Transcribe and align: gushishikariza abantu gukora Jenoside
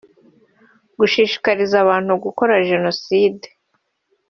gushishikariza 0.97 1.75
abantu 1.83 2.11
gukora 2.23 2.65
Jenoside 2.69 3.47